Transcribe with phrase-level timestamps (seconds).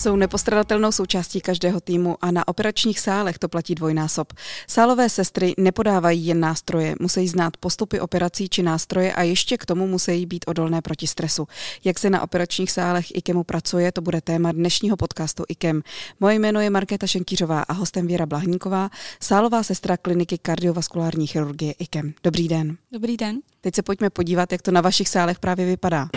[0.00, 4.32] Jsou nepostradatelnou součástí každého týmu a na operačních sálech to platí dvojnásob.
[4.66, 9.86] Sálové sestry nepodávají jen nástroje, musí znát postupy operací či nástroje a ještě k tomu
[9.86, 11.48] musí být odolné proti stresu.
[11.84, 15.82] Jak se na operačních sálech IKEMu pracuje, to bude téma dnešního podcastu IKEM.
[16.20, 18.90] Moje jméno je Markéta Šenkýřová a hostem Věra Blahníková,
[19.22, 22.14] sálová sestra kliniky kardiovaskulární chirurgie IKEM.
[22.24, 22.76] Dobrý den.
[22.92, 23.40] Dobrý den.
[23.60, 26.08] Teď se pojďme podívat, jak to na vašich sálech právě vypadá.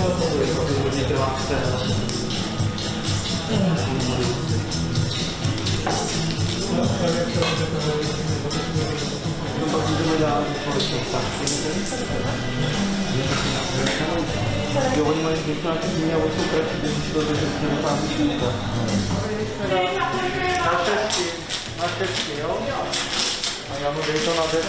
[0.00, 0.06] Jo,
[15.04, 18.46] oni mají nějaký změny a jsou kratší, když to takže se nechápu šíka.
[20.64, 21.24] Na šestky,
[21.78, 22.58] na šestky, jo?
[23.70, 24.62] A já mu dej to na 10,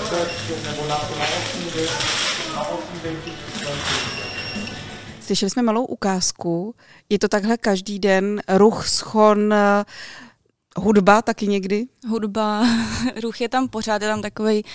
[0.64, 1.88] nebo na, na 8, dej,
[2.56, 3.32] na 8 dej tu
[5.22, 6.76] Slyšeli jsme malou ukázku.
[7.10, 9.54] Je to takhle každý den ruch, schon,
[10.78, 11.88] Hudba taky někdy?
[12.08, 12.64] Hudba,
[13.22, 14.70] ruch je tam pořád, je tam takový uh,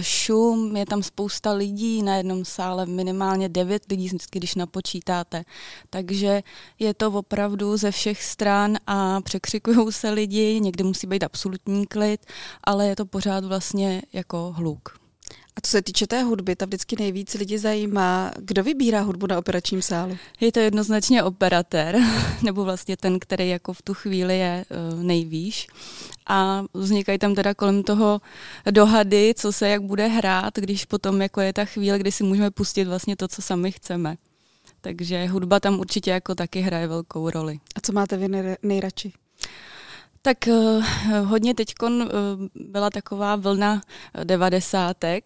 [0.00, 5.44] šum, je tam spousta lidí, na jednom sále minimálně devět lidí, když napočítáte.
[5.90, 6.42] Takže
[6.78, 12.26] je to opravdu ze všech stran a překřikují se lidi, někdy musí být absolutní klid,
[12.64, 14.97] ale je to pořád vlastně jako hluk.
[15.58, 19.38] A co se týče té hudby, ta vždycky nejvíc lidi zajímá, kdo vybírá hudbu na
[19.38, 20.16] operačním sálu?
[20.40, 21.98] Je to jednoznačně operatér,
[22.42, 25.66] nebo vlastně ten, který jako v tu chvíli je uh, nejvýš.
[26.26, 28.20] A vznikají tam teda kolem toho
[28.70, 32.50] dohady, co se jak bude hrát, když potom jako je ta chvíle, kdy si můžeme
[32.50, 34.16] pustit vlastně to, co sami chceme.
[34.80, 37.58] Takže hudba tam určitě jako taky hraje velkou roli.
[37.76, 39.12] A co máte vy nejradši?
[40.28, 40.84] Tak uh,
[41.24, 41.98] hodně teď uh,
[42.54, 43.80] byla taková vlna
[44.24, 45.24] devadesátek,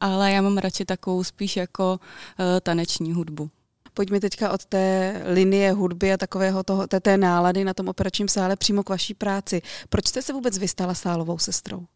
[0.00, 3.50] ale já mám radši takovou spíš jako uh, taneční hudbu.
[3.94, 8.28] Pojďme teďka od té linie hudby a takového toho, té, té nálady na tom operačním
[8.28, 9.62] sále přímo k vaší práci.
[9.88, 11.86] Proč jste se vůbec vystala sálovou sestrou?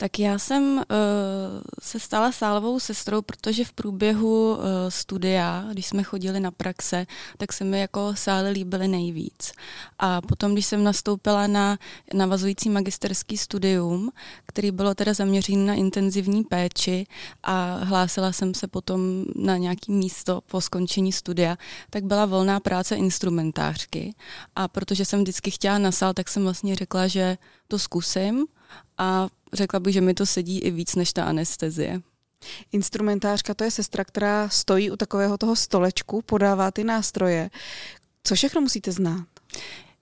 [0.00, 0.82] Tak já jsem uh,
[1.82, 7.06] se stala sálovou sestrou, protože v průběhu uh, studia, když jsme chodili na praxe,
[7.36, 9.52] tak se mi jako sály líbily nejvíc.
[9.98, 11.78] A potom, když jsem nastoupila na
[12.14, 14.10] navazující magisterský studium,
[14.46, 17.06] který bylo teda zaměřený na intenzivní péči
[17.42, 21.56] a hlásila jsem se potom na nějaký místo po skončení studia,
[21.90, 24.14] tak byla volná práce instrumentářky.
[24.56, 28.46] A protože jsem vždycky chtěla na sál, tak jsem vlastně řekla, že to zkusím
[28.98, 32.00] a řekla bych, že mi to sedí i víc než ta anestezie.
[32.72, 37.50] Instrumentářka to je sestra, která stojí u takového toho stolečku, podává ty nástroje.
[38.24, 39.26] Co všechno musíte znát?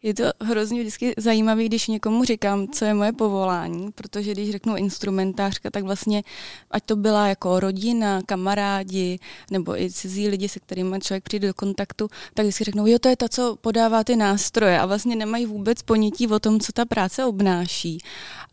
[0.02, 4.76] Je to hrozně vždycky zajímavé, když někomu říkám, co je moje povolání, protože když řeknu
[4.76, 6.22] instrumentářka, tak vlastně,
[6.70, 9.18] ať to byla jako rodina, kamarádi,
[9.50, 13.08] nebo i cizí lidi, se kterými člověk přijde do kontaktu, tak vždycky řeknou, jo, to
[13.08, 16.84] je ta, co podává ty nástroje a vlastně nemají vůbec ponětí o tom, co ta
[16.84, 17.98] práce obnáší.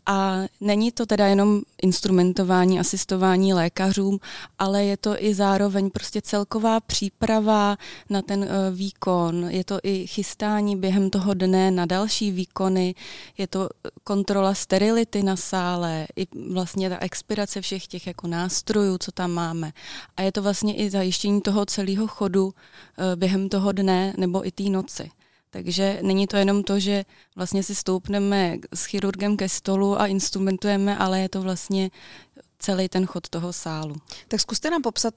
[0.06, 4.18] A není to teda jenom instrumentování, asistování lékařům,
[4.58, 7.76] ale je to i zároveň prostě celková příprava
[8.10, 9.46] na ten uh, výkon.
[9.50, 12.94] Je to i chystání během toho dne na další výkony,
[13.38, 13.68] je to
[14.04, 19.72] kontrola sterility na sále, i vlastně ta expirace všech těch jako nástrojů, co tam máme.
[20.16, 22.52] A je to vlastně i zajištění toho celého chodu uh,
[23.14, 25.10] během toho dne nebo i té noci.
[25.50, 27.04] Takže není to jenom to, že
[27.36, 31.90] vlastně si stoupneme s chirurgem ke stolu a instrumentujeme, ale je to vlastně
[32.58, 33.96] celý ten chod toho sálu.
[34.28, 35.14] Tak zkuste nám popsat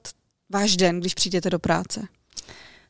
[0.50, 2.08] váš den, když přijdete do práce.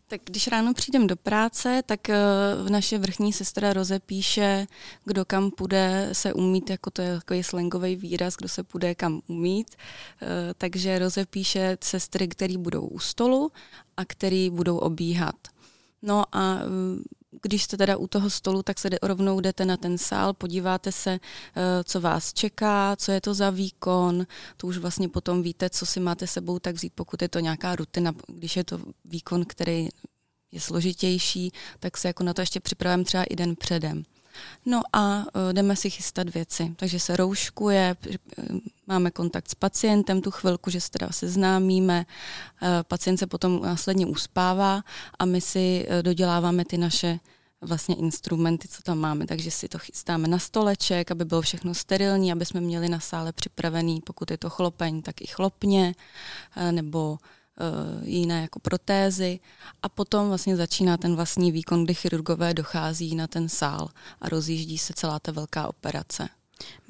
[0.09, 4.67] Tak když ráno přijdem do práce, tak uh, naše vrchní sestra rozepíše,
[5.05, 9.21] kdo kam půjde se umít, jako to je takový slangový výraz, kdo se půjde kam
[9.27, 9.75] umít.
[10.21, 10.27] Uh,
[10.57, 13.51] takže rozepíše sestry, které budou u stolu
[13.97, 15.35] a který budou obíhat.
[16.01, 17.01] No a uh,
[17.41, 21.11] když jste teda u toho stolu, tak se rovnou jdete na ten sál, podíváte se,
[21.11, 24.27] eh, co vás čeká, co je to za výkon,
[24.57, 27.75] to už vlastně potom víte, co si máte sebou tak vzít, pokud je to nějaká
[27.75, 29.89] rutina, když je to výkon, který
[30.51, 34.03] je složitější, tak se jako na to ještě připravím třeba i den předem.
[34.65, 36.73] No a uh, jdeme si chystat věci.
[36.75, 37.95] Takže se rouškuje,
[38.87, 42.05] máme kontakt s pacientem tu chvilku, že se teda seznámíme,
[42.61, 44.83] uh, pacient se potom následně uspává
[45.19, 47.19] a my si doděláváme ty naše
[47.61, 52.31] vlastně instrumenty, co tam máme, takže si to chystáme na stoleček, aby bylo všechno sterilní,
[52.31, 55.95] aby jsme měli na sále připravený, pokud je to chlopeň, tak i chlopně,
[56.71, 57.17] nebo
[58.03, 59.39] jiné jako protézy
[59.83, 63.89] a potom vlastně začíná ten vlastní výkon, kdy chirurgové dochází na ten sál
[64.21, 66.29] a rozjíždí se celá ta velká operace.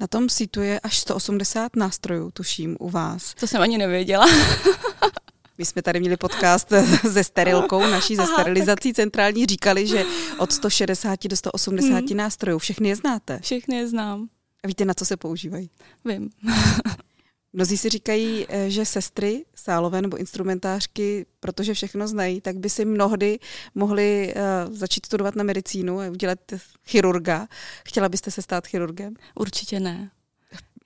[0.00, 3.34] Na tom sítu je až 180 nástrojů, tuším, u vás.
[3.34, 4.26] To jsem ani nevěděla.
[5.58, 6.72] My jsme tady měli podcast
[7.12, 10.04] se sterilkou, naší ze sterilizací centrální, říkali, že
[10.38, 12.16] od 160 do 180 hmm.
[12.16, 12.58] nástrojů.
[12.58, 13.40] Všechny je znáte?
[13.42, 14.28] Všechny je znám.
[14.64, 15.70] A víte, na co se používají?
[16.04, 16.30] Vím.
[17.52, 22.84] Mnozí si říkají, eh, že sestry sálové nebo instrumentářky, protože všechno znají, tak by si
[22.84, 23.38] mnohdy
[23.74, 26.38] mohli uh, začít studovat na medicínu a udělat
[26.86, 27.48] chirurga.
[27.84, 29.14] Chtěla byste se stát chirurgem?
[29.34, 30.10] Určitě ne.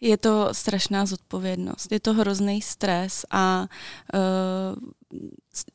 [0.01, 3.67] Je to strašná zodpovědnost, je to hrozný stres a
[4.15, 5.21] uh,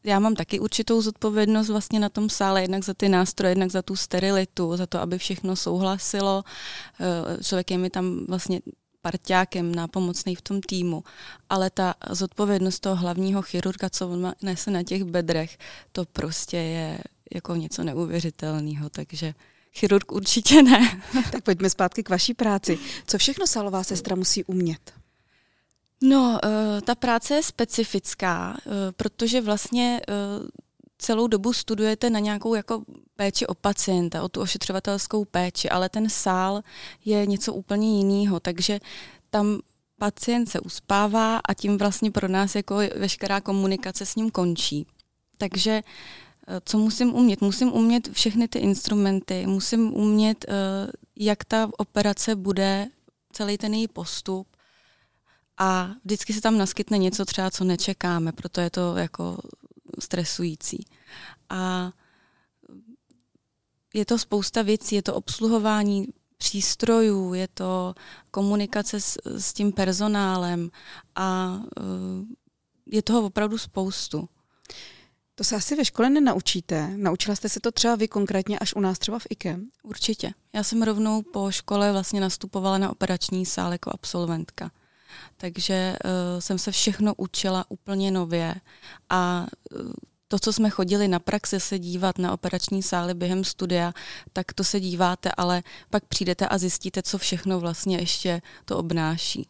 [0.04, 3.82] já mám taky určitou zodpovědnost vlastně na tom sále, jednak za ty nástroje, jednak za
[3.82, 6.44] tu sterilitu, za to, aby všechno souhlasilo.
[7.00, 8.62] Uh, člověk je mi tam vlastně
[9.02, 11.04] parťákem nápomocný v tom týmu,
[11.50, 15.58] ale ta zodpovědnost toho hlavního chirurga, co on nese na těch bedrech,
[15.92, 17.00] to prostě je
[17.34, 19.34] jako něco neuvěřitelného, takže
[19.74, 21.02] chirurg určitě ne.
[21.32, 22.80] tak pojďme zpátky k vaší práci.
[23.08, 24.94] Co všechno salová sestra musí umět?
[26.04, 30.48] No, uh, ta práce je specifická, uh, protože vlastně uh,
[31.00, 32.84] celou dobu studujete na nějakou jako
[33.16, 36.62] péči o pacienta, o tu ošetřovatelskou péči, ale ten sál
[37.06, 38.80] je něco úplně jiného, takže
[39.30, 39.60] tam
[40.00, 44.88] pacient se uspává a tím vlastně pro nás jako veškerá komunikace s ním končí.
[45.38, 45.82] Takže
[46.48, 47.42] eh, co musím umět?
[47.42, 50.52] Musím umět všechny ty instrumenty, musím umět, eh,
[51.16, 52.88] jak ta operace bude,
[53.32, 54.48] celý ten její postup,
[55.60, 59.38] a vždycky se tam naskytne něco třeba, co nečekáme, proto je to jako
[60.00, 60.86] stresující.
[61.50, 61.92] A
[63.94, 66.08] je to spousta věcí, je to obsluhování
[66.38, 67.94] přístrojů, je to
[68.32, 70.70] komunikace s, s tím personálem
[71.16, 72.26] a uh,
[72.86, 74.30] je toho opravdu spoustu.
[75.36, 76.98] To se asi ve škole nenaučíte.
[76.98, 79.60] Naučila jste se to třeba vy konkrétně až u nás třeba v IKE?
[79.84, 80.34] Určitě.
[80.54, 84.72] Já jsem rovnou po škole vlastně nastupovala na operační sál jako absolventka.
[85.38, 88.56] Takže uh, jsem se všechno učila úplně nově
[89.10, 89.92] a uh,
[90.32, 93.94] to, co jsme chodili na praxi se dívat na operační sály během studia,
[94.34, 99.48] tak to se díváte, ale pak přijdete a zjistíte, co všechno vlastně ještě to obnáší.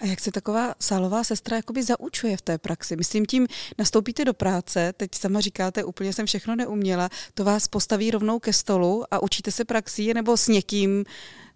[0.00, 2.96] A jak se taková sálová sestra jakoby zaučuje v té praxi?
[2.96, 3.46] Myslím tím,
[3.78, 8.52] nastoupíte do práce, teď sama říkáte, úplně jsem všechno neuměla, to vás postaví rovnou ke
[8.52, 11.04] stolu a učíte se praxí, nebo s někým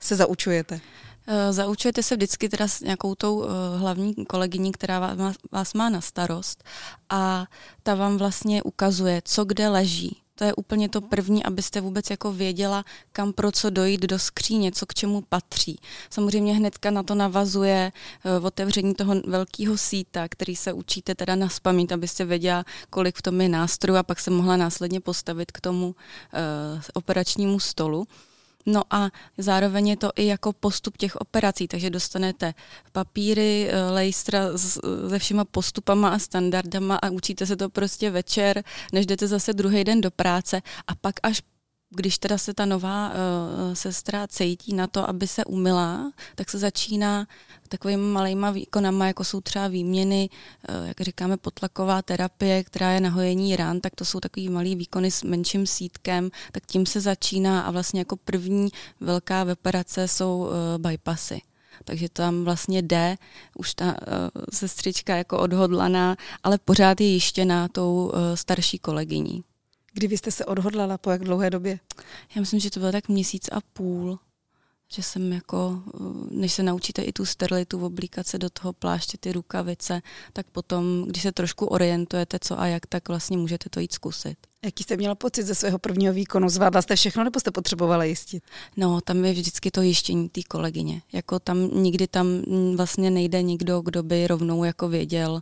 [0.00, 0.81] se zaučujete?
[1.26, 5.17] Eh, zaučujete se vždycky teda s nějakou tou eh, hlavní kolegyní, která
[5.52, 6.64] vás, má na starost
[7.11, 7.46] a
[7.82, 10.22] ta vám vlastně ukazuje, co kde leží.
[10.40, 14.72] To je úplně to první, abyste vůbec jako věděla, kam pro co dojít do skříně,
[14.72, 15.78] co k čemu patří.
[16.11, 17.93] Samozřejmě hnedka na to navazuje
[18.38, 23.23] uh, otevření toho velkého síta, který se učíte teda na spaměť, abyste věděla, kolik v
[23.23, 25.94] tom je nástrojů a pak se mohla následně postavit k tomu uh,
[26.94, 28.06] operačnímu stolu.
[28.66, 32.54] No a zároveň je to i jako postup těch operací, takže dostanete
[32.92, 34.58] papíry, eh, lejstra
[35.08, 39.84] se všema postupama a standardama a učíte se to prostě večer, než jdete zase druhý
[39.84, 41.42] den do práce a pak až
[41.90, 43.14] když teda se ta nová uh,
[43.75, 47.26] sestra cítí na to, aby se umila, tak se začíná
[47.69, 50.28] takovými malýma výkonama, jako jsou třeba výměny,
[50.69, 55.10] uh, jak říkáme, potlaková terapie, která je nahojení ran, tak to jsou takový malý výkony
[55.10, 58.69] s menším sítkem, tak tím se začíná a vlastně jako první
[59.00, 61.40] velká operace jsou uh, bypassy
[61.85, 63.16] takže tam vlastně jde
[63.59, 63.94] už ta uh,
[64.52, 69.44] sestřička jako odhodlaná, ale pořád je jištěná tou uh, starší kolegyní.
[69.92, 71.80] Kdy vy jste se odhodlala, po jak dlouhé době?
[72.35, 74.18] Já myslím, že to bylo tak měsíc a půl,
[74.92, 75.82] že jsem jako,
[76.30, 81.04] než se naučíte i tu sterilitu oblíkat se do toho pláště, ty rukavice, tak potom,
[81.09, 84.50] když se trošku orientujete co a jak, tak vlastně můžete to jít zkusit.
[84.64, 86.49] Jaký jste měla pocit ze svého prvního výkonu?
[86.49, 88.45] Zvládla jste všechno, nebo jste potřebovala jistit?
[88.76, 91.02] No, tam je vždycky to jištění té kolegyně.
[91.12, 92.26] Jako tam nikdy tam
[92.76, 95.40] vlastně nejde nikdo, kdo by rovnou jako věděl,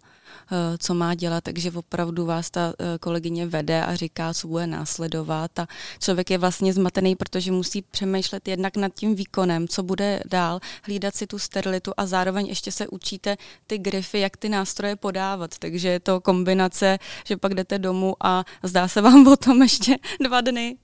[0.53, 4.67] eh, co má dělat, takže opravdu vás ta eh, kolegyně vede a říká, co bude
[4.67, 5.67] následovat a
[6.01, 11.15] člověk je vlastně zmatený, protože musí přemýšlet jednak nad tím výkonem, co bude dál, hlídat
[11.15, 15.89] si tu sterilitu a zároveň ještě se učíte ty grify, jak ty nástroje podávat, takže
[15.89, 20.41] je to kombinace, že pak jdete domů a zdá se vám o tom ještě dva
[20.41, 20.77] dny.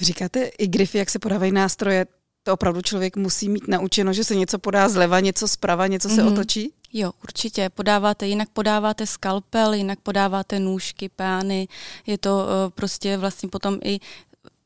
[0.00, 2.06] Říkáte i grify, jak se podávají nástroje,
[2.42, 6.14] to opravdu člověk musí mít naučeno, že se něco podá zleva, něco zprava, něco se
[6.14, 6.32] mm-hmm.
[6.32, 6.72] otočí?
[6.92, 7.70] Jo, určitě.
[7.70, 11.68] Podáváte, jinak podáváte skalpel, jinak podáváte nůžky, pány.
[12.06, 13.98] Je to uh, prostě vlastně potom i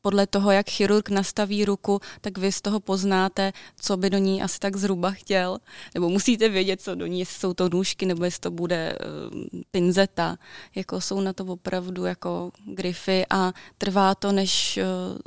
[0.01, 4.41] podle toho, jak chirurg nastaví ruku, tak vy z toho poznáte, co by do ní
[4.41, 5.57] asi tak zhruba chtěl.
[5.93, 9.61] Nebo musíte vědět, co do ní, jestli jsou to nůžky, nebo jestli to bude uh,
[9.71, 10.37] pinzeta.
[10.75, 15.17] Jako jsou na to opravdu jako grify a trvá to, než uh,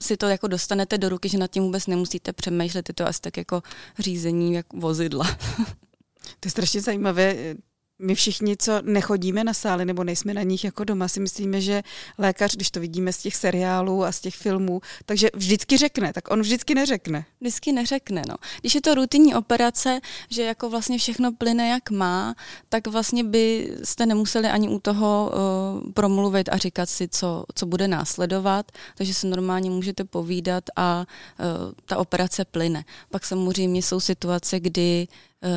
[0.00, 2.88] si to jako dostanete do ruky, že nad tím vůbec nemusíte přemýšlet.
[2.88, 3.62] Je to asi tak jako
[3.98, 5.24] řízení jak vozidla.
[6.40, 7.54] to je strašně zajímavé
[7.98, 11.82] my všichni, co nechodíme na sály nebo nejsme na nich jako doma, si myslíme, že
[12.18, 16.30] lékař, když to vidíme z těch seriálů a z těch filmů, takže vždycky řekne, tak
[16.30, 17.24] on vždycky neřekne.
[17.40, 18.34] Vždycky neřekne, no.
[18.60, 22.34] Když je to rutinní operace, že jako vlastně všechno plyne jak má,
[22.68, 27.88] tak vlastně byste nemuseli ani u toho uh, promluvit a říkat si, co, co bude
[27.88, 32.84] následovat, takže se normálně můžete povídat a uh, ta operace plyne.
[33.10, 35.08] Pak samozřejmě jsou situace, kdy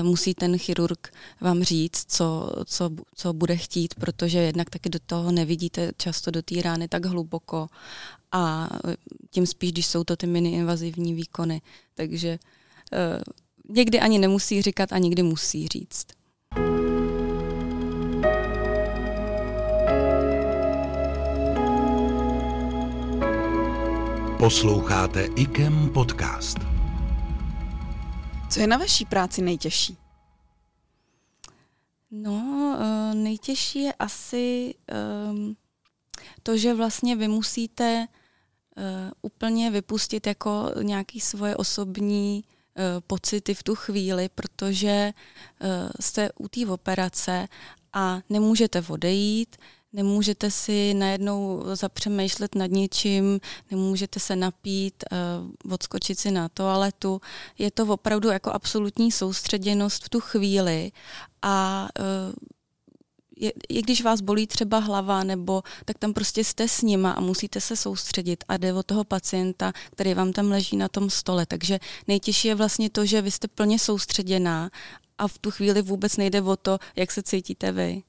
[0.04, 5.32] musí ten chirurg vám říct, co, co, co bude chtít, protože jednak taky do toho
[5.32, 7.68] nevidíte často do té rány tak hluboko
[8.32, 8.96] a eh,
[9.30, 11.62] tím spíš, když jsou to ty mini-invazivní výkony.
[11.96, 12.40] Takže
[12.94, 16.08] uh, někdy ani nemusí říkat a někdy musí říct.
[24.38, 26.77] Posloucháte IKEM podcast.
[28.50, 29.98] Co je na vaší práci nejtěžší?
[32.12, 34.76] No, eh, nejtěžší je asi
[35.32, 35.58] um,
[36.44, 38.84] to, že vlastně vy musíte uh,
[39.22, 45.14] úplně vypustit jako nějaký svoje osobní uh, pocity v tu chvíli, protože
[46.00, 47.48] jste u té operace
[47.94, 49.58] a nemůžete odejít,
[49.98, 53.40] nemůžete si najednou zapřemýšlet nad něčím,
[53.72, 55.04] nemůžete se napít,
[55.66, 57.22] uh, odskočit si na toaletu.
[57.58, 60.92] Je to opravdu jako absolutní soustředěnost v tu chvíli
[61.42, 62.34] a uh,
[63.40, 67.20] je, i když vás bolí třeba hlava, nebo tak tam prostě jste s nima a
[67.20, 71.46] musíte se soustředit a jde o toho pacienta, který vám tam leží na tom stole.
[71.46, 74.70] Takže nejtěžší je vlastně to, že vy jste plně soustředěná
[75.18, 78.04] a v tu chvíli vůbec nejde o to, jak se cítíte vy.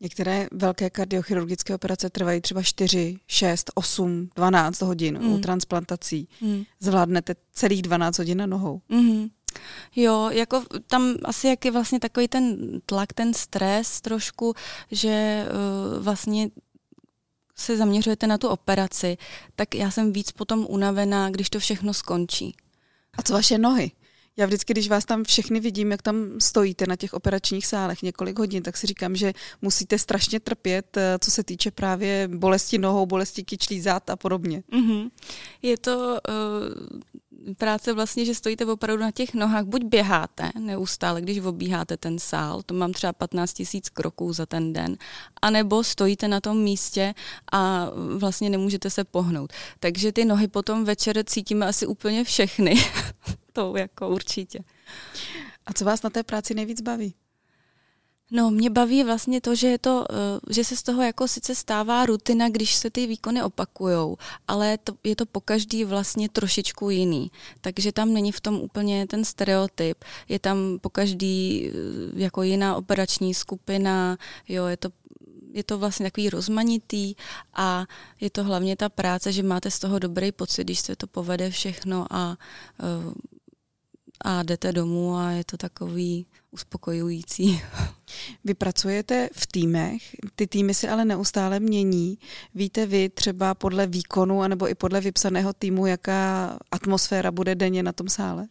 [0.00, 5.32] Některé velké kardiochirurgické operace trvají třeba 4, 6, 8, 12 hodin mm.
[5.32, 6.28] u transplantací.
[6.40, 6.64] Mm.
[6.80, 8.80] Zvládnete celých 12 hodin na nohou.
[8.88, 9.28] Mm.
[9.96, 14.54] Jo, jako tam asi jak je vlastně takový ten tlak, ten stres trošku,
[14.90, 16.50] že uh, vlastně
[17.56, 19.16] se zaměřujete na tu operaci,
[19.56, 22.56] tak já jsem víc potom unavená, když to všechno skončí.
[23.18, 23.90] A co vaše nohy?
[24.40, 28.38] Já vždycky, když vás tam všechny vidím, jak tam stojíte na těch operačních sálech několik
[28.38, 29.32] hodin, tak si říkám, že
[29.62, 34.62] musíte strašně trpět, eh, co se týče právě bolesti nohou, bolesti kyčlí zad a podobně.
[34.72, 35.10] Mm-hmm.
[35.62, 41.38] Je to uh, práce vlastně, že stojíte opravdu na těch nohách, buď běháte neustále, když
[41.38, 44.96] obíháte ten sál, to mám třeba 15 tisíc kroků za ten den,
[45.42, 47.14] anebo stojíte na tom místě
[47.52, 49.52] a vlastně nemůžete se pohnout.
[49.80, 52.74] Takže ty nohy potom večer cítíme asi úplně všechny.
[53.52, 54.58] to jako určitě.
[55.66, 57.14] A co vás na té práci nejvíc baví?
[58.32, 61.54] No, mě baví vlastně to, že, je to, eh, že se z toho jako sice
[61.54, 64.16] stává rutina, když se ty výkony opakujou,
[64.48, 67.30] ale to, je to po každý vlastně trošičku jiný.
[67.60, 70.04] Takže tam není v tom úplně ten stereotyp.
[70.28, 71.72] Je tam po každý eh,
[72.14, 74.88] jako jiná operační skupina, jo, je to
[75.52, 77.14] je to vlastně takový rozmanitý
[77.54, 77.86] a
[78.20, 81.50] je to hlavně ta práce, že máte z toho dobrý pocit, když se to povede
[81.50, 82.38] všechno a
[83.06, 83.12] uh,
[84.20, 87.62] a jdete domů a je to takový uspokojující.
[88.44, 90.02] Vy pracujete v týmech,
[90.34, 92.18] ty týmy se ale neustále mění.
[92.54, 97.92] Víte vy třeba podle výkonu anebo i podle vypsaného týmu, jaká atmosféra bude denně na
[97.92, 98.48] tom sále?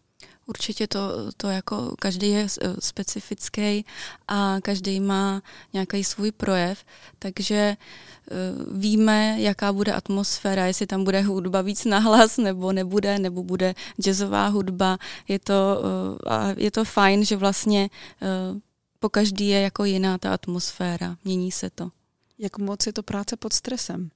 [0.49, 3.85] Určitě to, to jako každý je eh, specifický
[4.27, 5.41] a každý má
[5.73, 6.85] nějaký svůj projev,
[7.19, 7.77] takže eh,
[8.71, 14.47] víme, jaká bude atmosféra, jestli tam bude hudba víc nahlas nebo nebude, nebo bude jazzová
[14.47, 14.97] hudba.
[15.27, 15.81] Je to,
[16.25, 17.89] eh, je to fajn, že vlastně
[18.99, 21.89] po každý je jako jiná ta atmosféra, mění se to.
[22.39, 24.09] Jak moc je to práce pod stresem?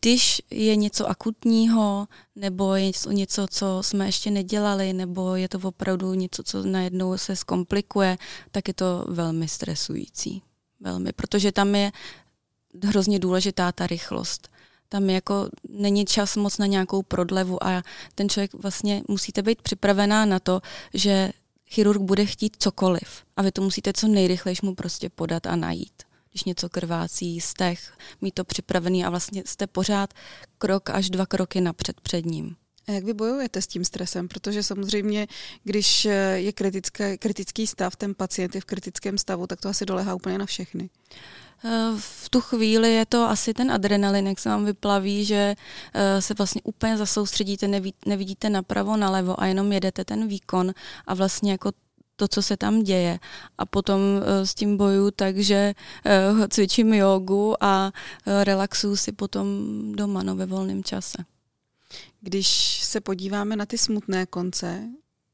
[0.00, 6.14] Když je něco akutního, nebo je něco, co jsme ještě nedělali, nebo je to opravdu
[6.14, 8.18] něco, co najednou se zkomplikuje,
[8.50, 10.42] tak je to velmi stresující.
[10.80, 11.92] Velmi, protože tam je
[12.84, 14.48] hrozně důležitá ta rychlost.
[14.88, 17.82] Tam jako není čas moc na nějakou prodlevu a
[18.14, 20.60] ten člověk vlastně musíte být připravená na to,
[20.94, 21.32] že
[21.66, 26.07] chirurg bude chtít cokoliv a vy to musíte co nejrychleji mu prostě podat a najít
[26.38, 30.14] když něco krvácí, stech, mít to připravený a vlastně jste pořád
[30.58, 32.56] krok až dva kroky napřed před ním.
[32.88, 34.28] A jak vy bojujete s tím stresem?
[34.28, 35.26] Protože samozřejmě,
[35.64, 36.04] když
[36.34, 40.38] je kritické, kritický stav, ten pacient je v kritickém stavu, tak to asi dolehá úplně
[40.38, 40.90] na všechny.
[41.64, 45.54] Eh, v tu chvíli je to asi ten adrenalin, jak se vám vyplaví, že
[45.94, 47.68] eh, se vlastně úplně zasoustředíte,
[48.06, 50.72] nevidíte napravo, nalevo a jenom jedete ten výkon
[51.06, 51.72] a vlastně jako
[52.18, 53.18] to, co se tam děje.
[53.58, 55.74] A potom uh, s tím boju takže
[56.34, 57.92] uh, cvičím jogu a
[58.26, 59.46] uh, relaxuju si potom
[59.92, 61.24] doma no, ve volném čase.
[62.20, 64.88] Když se podíváme na ty smutné konce,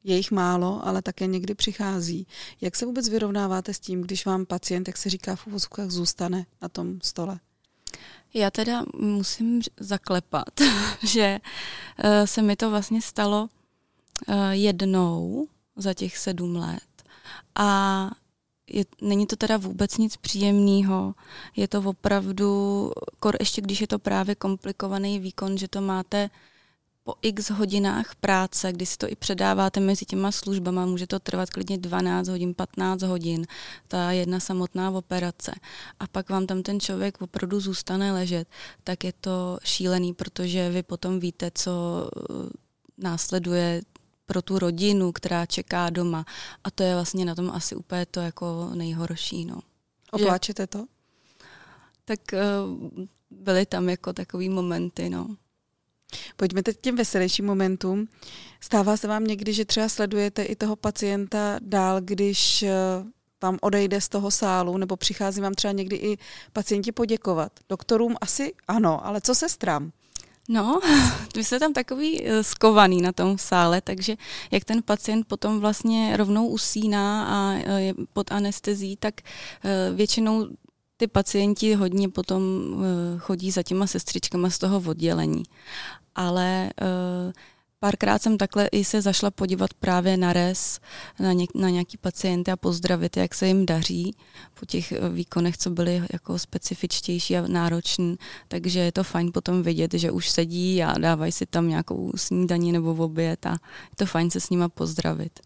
[0.05, 2.27] je jich málo, ale také někdy přichází.
[2.61, 6.47] Jak se vůbec vyrovnáváte s tím, když vám pacient, jak se říká v uvozovkách, zůstane
[6.63, 7.39] na tom stole?
[8.35, 10.61] Já teda musím zaklepat,
[11.03, 11.39] že
[11.99, 13.49] eh, se mi to vlastně stalo
[14.29, 17.05] eh, jednou za těch sedm let.
[17.55, 18.11] A
[18.71, 21.15] je, není to teda vůbec nic příjemného.
[21.57, 22.91] Je to opravdu,
[23.21, 26.31] kor ještě když je to právě komplikovaný výkon, že to máte
[27.05, 31.51] po x hodinách práce, kdy si to i předáváte mezi těma službama, může to trvat
[31.51, 33.47] klidně 12 hodin, 15 hodin,
[33.89, 35.53] ta jedna samotná operace.
[36.01, 38.49] A pak vám tam ten člověk opravdu zůstane ležet,
[38.85, 41.73] tak je to šílený, protože vy potom víte, co
[42.17, 42.33] eh,
[42.99, 43.83] následuje
[44.27, 46.25] pro tu rodinu, která čeká doma.
[46.65, 49.45] A to je vlastně na tom asi úplně to jako nejhorší.
[49.45, 49.61] No.
[50.11, 50.85] Opláčete to?
[52.05, 55.37] Tak uh, byly tam jako takový momenty, no.
[56.37, 58.09] Pojďme teď k těm veselějším momentům.
[58.61, 62.73] Stává se vám někdy, že třeba sledujete i toho pacienta dál, když eh,
[63.43, 66.19] vám odejde z toho sálu, nebo přichází vám třeba někdy i
[66.53, 67.53] pacienti poděkovat.
[67.69, 69.93] Doktorům asi ano, ale co se strám?
[70.49, 70.81] No,
[71.37, 74.17] vy jste tam takový eh, skovaný na tom sále, takže
[74.51, 79.15] jak ten pacient potom vlastně rovnou usíná a eh, je pod anestezí, tak
[79.95, 80.47] většinou
[80.97, 82.43] ty pacienti hodně potom
[83.19, 85.43] chodí za těma sestřičkama z toho oddělení.
[86.15, 86.71] Ale
[87.85, 90.81] párkrát jsem takhle i se zašla podívat právě na res,
[91.21, 94.17] na, něk, na nějaký pacienty a pozdravit, jak se jim daří
[94.61, 98.17] po těch eh, výkonech, co byly jako specifičtější a nároční,
[98.49, 102.73] takže je to fajn potom vidět, že už sedí a dávají si tam nějakou snídaní
[102.73, 105.41] nebo oběd a je to fajn se s nima pozdravit.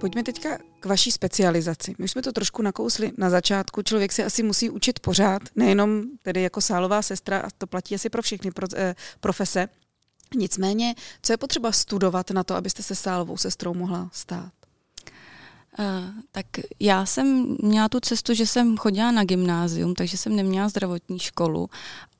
[0.00, 1.94] Pojďme teďka k vaší specializaci.
[1.98, 3.82] My už jsme to trošku nakousli na začátku.
[3.82, 8.10] Člověk se asi musí učit pořád, nejenom tedy jako sálová sestra, a to platí asi
[8.10, 9.68] pro všechny pro, eh, profese.
[10.36, 14.63] Nicméně, co je potřeba studovat na to, abyste se sálovou sestrou mohla stát?
[15.78, 15.86] Uh,
[16.32, 16.46] tak
[16.80, 21.70] já jsem měla tu cestu, že jsem chodila na gymnázium, takže jsem neměla zdravotní školu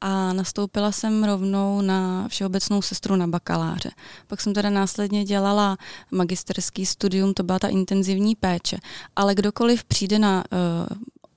[0.01, 3.91] a nastoupila jsem rovnou na všeobecnou sestru na bakaláře.
[4.27, 5.77] Pak jsem teda následně dělala
[6.11, 8.79] magisterský studium, to byla ta intenzivní péče.
[9.17, 10.97] Ale kdokoliv přijde na uh,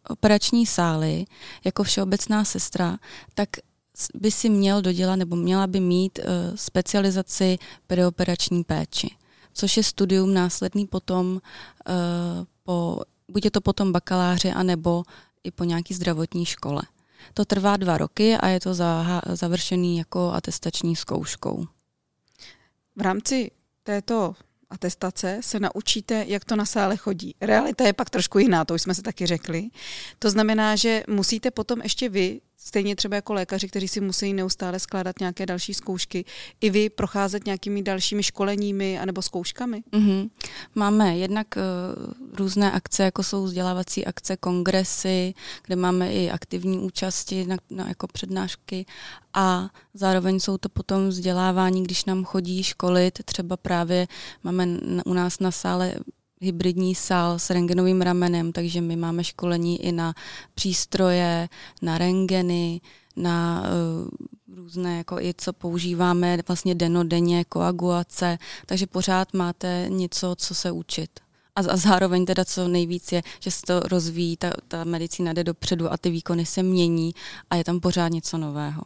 [0.10, 1.26] operační sály
[1.66, 2.98] jako všeobecná sestra,
[3.34, 3.50] tak
[4.14, 6.26] by si měl dodělat nebo měla by mít uh,
[6.56, 9.10] specializaci perioperační péči
[9.58, 15.04] což je studium následný potom uh, po, buď je to potom bakaláře, anebo
[15.44, 16.82] i po nějaký zdravotní škole.
[17.34, 21.66] To trvá dva roky a je to za, završený jako atestační zkouškou.
[22.96, 23.52] V rámci
[23.84, 24.36] této
[24.70, 27.36] atestace se naučíte, jak to na sále chodí.
[27.42, 29.70] Realita je pak trošku jiná, to už jsme se taky řekli.
[30.20, 34.80] To znamená, že musíte potom ještě vy Stejně třeba jako lékaři, kteří si musí neustále
[34.80, 36.26] skládat nějaké další zkoušky,
[36.62, 39.84] i vy procházet nějakými dalšími školeními anebo zkouškami?
[39.92, 40.30] Mm-hmm.
[40.76, 45.34] Máme jednak uh, různé akce, jako jsou vzdělávací akce, kongresy,
[45.66, 48.86] kde máme i aktivní účasti na, na jako přednášky.
[49.34, 54.08] A zároveň jsou to potom vzdělávání, když nám chodí školit, třeba právě
[54.44, 54.68] máme
[55.06, 55.96] u nás na sále
[56.42, 60.14] hybridní sál s rengenovým ramenem, takže my máme školení i na
[60.54, 61.50] přístroje,
[61.82, 62.82] na rengeny,
[63.16, 63.64] na
[64.50, 70.72] uh, různé, jako i co používáme vlastně denodenně, koagulace, takže pořád máte něco, co se
[70.72, 71.27] učit.
[71.58, 75.44] A, a zároveň teda co nejvíc je, že se to rozvíjí, ta, ta medicína jde
[75.44, 77.14] dopředu a ty výkony se mění
[77.50, 78.82] a je tam pořád něco nového.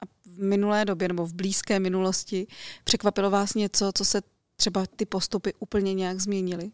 [0.00, 2.46] A v minulé době nebo v blízké minulosti
[2.84, 4.22] překvapilo vás něco, co se
[4.56, 6.70] třeba ty postupy úplně nějak změnily?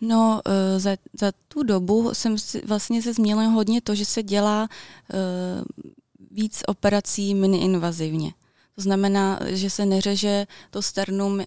[0.00, 4.22] No, uh, za, za tu dobu jsem si, vlastně se změnila hodně to, že se
[4.22, 5.88] dělá uh,
[6.30, 8.32] víc operací mini-invazivně.
[8.78, 11.42] To znamená, že se neřeže to sternum uh,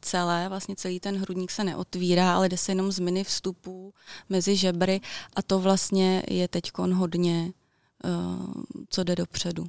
[0.00, 3.94] celé, vlastně celý ten hrudník se neotvírá, ale jde se jenom z mini vstupů
[4.28, 5.00] mezi žebry
[5.36, 7.52] a to vlastně je teď hodně,
[8.04, 8.52] uh,
[8.88, 9.66] co jde dopředu.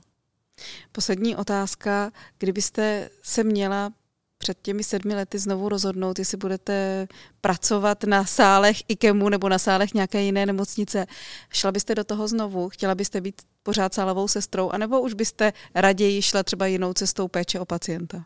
[0.91, 2.11] Poslední otázka.
[2.37, 3.93] Kdybyste se měla
[4.37, 7.07] před těmi sedmi lety znovu rozhodnout, jestli budete
[7.41, 11.05] pracovat na sálech IKEMu nebo na sálech nějaké jiné nemocnice.
[11.49, 12.69] Šla byste do toho znovu?
[12.69, 14.69] Chtěla byste být pořád sálovou sestrou?
[14.69, 18.25] anebo už byste raději šla třeba jinou cestou péče o pacienta?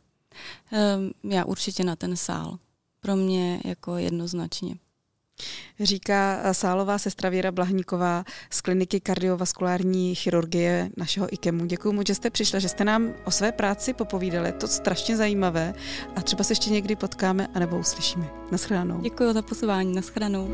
[0.71, 2.57] Um, já určitě na ten sál.
[2.99, 4.75] Pro mě jako jednoznačně
[5.79, 11.65] říká sálová sestra Věra Blahníková z kliniky kardiovaskulární chirurgie našeho IKEMu.
[11.65, 14.51] Děkuji mu, že jste přišla, že jste nám o své práci popovídali.
[14.51, 15.73] To strašně zajímavé
[16.15, 18.29] a třeba se ještě někdy potkáme anebo uslyšíme.
[18.51, 19.01] Naschledanou.
[19.01, 19.95] Děkuji za pozvání.
[19.95, 20.49] Naschledanou.